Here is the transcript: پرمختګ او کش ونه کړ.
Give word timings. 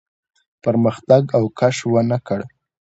پرمختګ 0.63 1.23
او 1.37 1.43
کش 1.59 1.77
ونه 1.91 2.17
کړ. 2.27 2.39